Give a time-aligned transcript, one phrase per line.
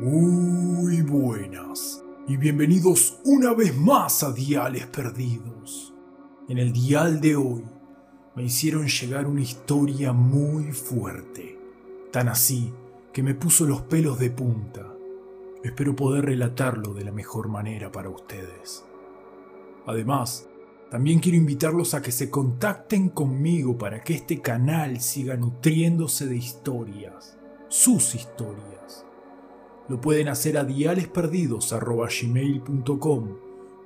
[0.00, 5.92] Muy buenas y bienvenidos una vez más a Diales Perdidos.
[6.48, 7.62] En el dial de hoy
[8.34, 11.58] me hicieron llegar una historia muy fuerte,
[12.10, 12.72] tan así
[13.12, 14.90] que me puso los pelos de punta.
[15.62, 18.86] Espero poder relatarlo de la mejor manera para ustedes.
[19.84, 20.48] Además,
[20.90, 26.36] también quiero invitarlos a que se contacten conmigo para que este canal siga nutriéndose de
[26.36, 27.38] historias,
[27.68, 29.04] sus historias.
[29.90, 33.28] Lo pueden hacer a dialesperdidos.gmail.com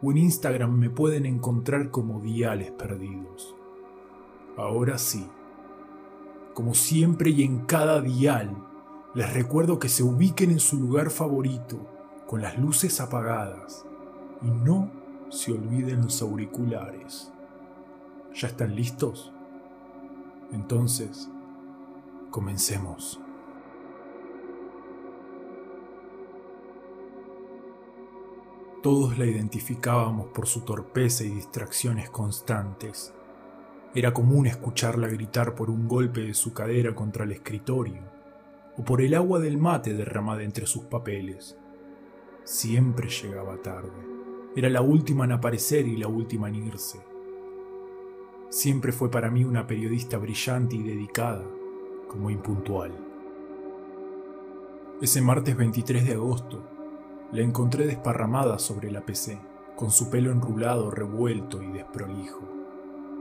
[0.03, 3.57] o en Instagram me pueden encontrar como Diales Perdidos.
[4.59, 5.27] Ahora sí,
[6.53, 8.55] como siempre y en cada dial,
[9.15, 11.79] les recuerdo que se ubiquen en su lugar favorito,
[12.27, 13.87] con las luces apagadas,
[14.43, 14.91] y no
[15.31, 17.33] se olviden los auriculares.
[18.35, 19.33] ¿Ya están listos?
[20.53, 21.31] Entonces,
[22.31, 23.24] comencemos.
[28.85, 33.15] Todos la identificábamos por su torpeza y distracciones constantes.
[33.95, 38.03] Era común escucharla gritar por un golpe de su cadera contra el escritorio
[38.77, 41.57] o por el agua del mate derramada entre sus papeles.
[42.43, 43.89] Siempre llegaba tarde.
[44.55, 47.01] Era la última en aparecer y la última en irse.
[48.51, 51.47] Siempre fue para mí una periodista brillante y dedicada,
[52.07, 52.93] como impuntual.
[55.01, 56.74] Ese martes 23 de agosto,
[57.35, 59.39] la encontré desparramada sobre la PC,
[59.77, 62.49] con su pelo enrulado, revuelto y desprolijo.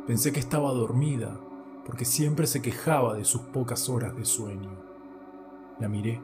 [0.08, 1.38] Pensé que estaba dormida,
[1.86, 4.80] porque siempre se quejaba de sus pocas horas de sueño.
[5.80, 6.22] La miré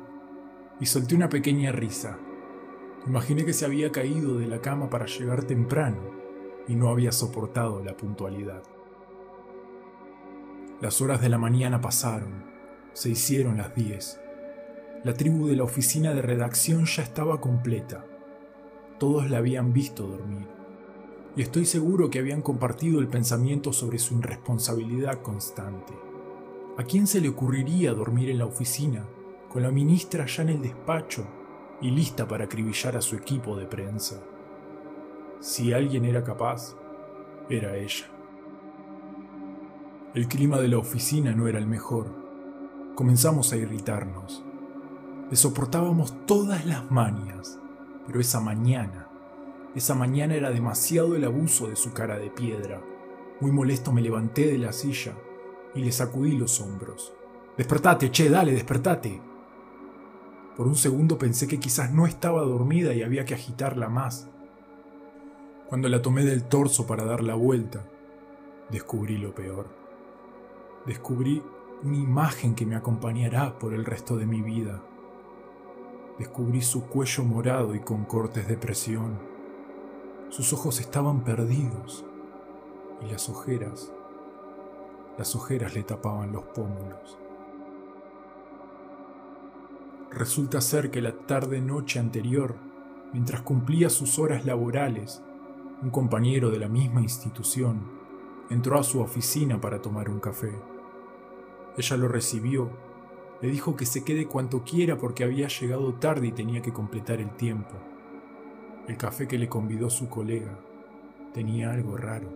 [0.79, 2.17] y solté una pequeña risa
[3.07, 5.99] Imaginé que se había caído de la cama para llegar temprano
[6.67, 8.61] y no había soportado la puntualidad.
[10.81, 12.45] Las horas de la mañana pasaron,
[12.93, 14.19] se hicieron las diez.
[15.03, 18.05] La tribu de la oficina de redacción ya estaba completa.
[18.99, 20.47] Todos la habían visto dormir.
[21.35, 25.93] Y estoy seguro que habían compartido el pensamiento sobre su irresponsabilidad constante.
[26.77, 29.05] ¿A quién se le ocurriría dormir en la oficina,
[29.49, 31.25] con la ministra ya en el despacho
[31.81, 34.21] y lista para acribillar a su equipo de prensa.
[35.39, 36.75] Si alguien era capaz,
[37.49, 38.05] era ella.
[40.13, 42.07] El clima de la oficina no era el mejor.
[42.95, 44.43] Comenzamos a irritarnos.
[45.29, 47.59] Le soportábamos todas las manias,
[48.07, 49.07] pero esa mañana,
[49.75, 52.81] esa mañana era demasiado el abuso de su cara de piedra.
[53.39, 55.13] Muy molesto me levanté de la silla
[55.75, 57.13] y le sacudí los hombros.
[57.55, 59.21] Despertate, che, dale, despertate.
[60.57, 64.27] Por un segundo pensé que quizás no estaba dormida y había que agitarla más.
[65.67, 67.85] Cuando la tomé del torso para dar la vuelta,
[68.71, 69.67] descubrí lo peor.
[70.87, 71.43] Descubrí
[71.83, 74.81] una imagen que me acompañará por el resto de mi vida.
[76.19, 79.17] Descubrí su cuello morado y con cortes de presión.
[80.29, 82.05] Sus ojos estaban perdidos
[83.01, 83.91] y las ojeras,
[85.17, 87.17] las ojeras le tapaban los pómulos.
[90.11, 92.55] Resulta ser que la tarde-noche anterior,
[93.13, 95.21] mientras cumplía sus horas laborales,
[95.81, 97.79] un compañero de la misma institución
[98.49, 100.51] entró a su oficina para tomar un café.
[101.77, 102.69] Ella lo recibió,
[103.41, 107.21] le dijo que se quede cuanto quiera porque había llegado tarde y tenía que completar
[107.21, 107.75] el tiempo.
[108.87, 110.59] El café que le convidó su colega
[111.33, 112.29] tenía algo raro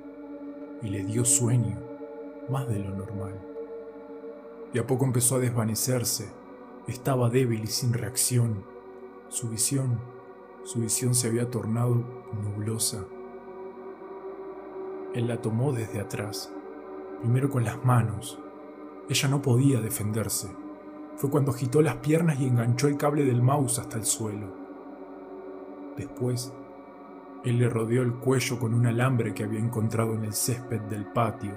[0.81, 1.77] y le dio sueño,
[2.49, 3.39] más de lo normal.
[4.73, 6.43] Y a poco empezó a desvanecerse
[6.87, 8.65] estaba débil y sin reacción.
[9.29, 9.99] Su visión,
[10.63, 12.03] su visión se había tornado
[12.43, 13.05] nublosa.
[15.13, 16.51] Él la tomó desde atrás,
[17.21, 18.39] primero con las manos.
[19.09, 20.49] Ella no podía defenderse.
[21.15, 24.47] Fue cuando agitó las piernas y enganchó el cable del mouse hasta el suelo.
[25.95, 26.53] Después,
[27.43, 31.05] él le rodeó el cuello con un alambre que había encontrado en el césped del
[31.05, 31.53] patio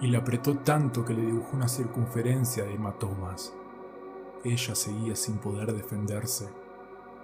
[0.00, 3.54] y la apretó tanto que le dibujó una circunferencia de hematomas.
[4.44, 6.48] Ella seguía sin poder defenderse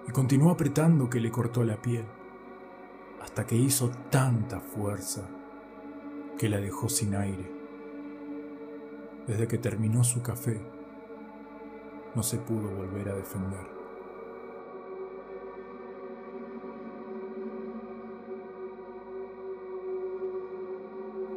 [0.07, 2.05] y continuó apretando que le cortó la piel,
[3.21, 5.29] hasta que hizo tanta fuerza
[6.37, 7.51] que la dejó sin aire.
[9.27, 10.59] Desde que terminó su café,
[12.15, 13.81] no se pudo volver a defender.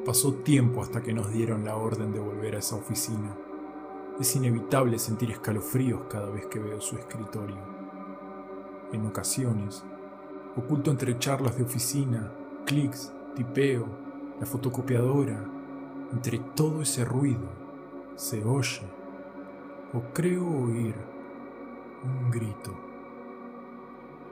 [0.05, 3.35] Pasó tiempo hasta que nos dieron la orden de volver a esa oficina.
[4.21, 7.57] Es inevitable sentir escalofríos cada vez que veo su escritorio.
[8.93, 9.83] En ocasiones,
[10.57, 12.31] oculto entre charlas de oficina,
[12.67, 13.87] clics, tipeo,
[14.39, 15.43] la fotocopiadora,
[16.13, 17.49] entre todo ese ruido,
[18.15, 18.83] se oye,
[19.95, 20.95] o creo oír,
[22.03, 22.75] un grito.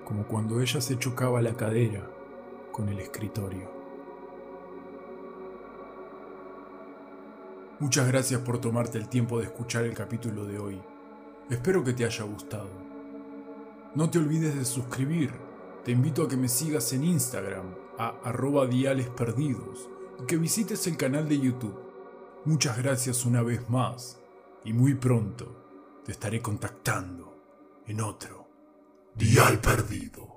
[0.05, 2.07] como cuando ella se chocaba la cadera
[2.73, 3.71] con el escritorio.
[7.79, 10.83] Muchas gracias por tomarte el tiempo de escuchar el capítulo de hoy.
[11.49, 12.69] Espero que te haya gustado.
[13.95, 15.31] No te olvides de suscribir.
[15.85, 19.89] Te invito a que me sigas en Instagram a arroba diales perdidos
[20.21, 21.79] y que visites el canal de YouTube.
[22.45, 24.22] Muchas gracias una vez más
[24.65, 28.49] y muy pronto te estaré contactando en otro
[29.15, 30.32] Dial Perdido.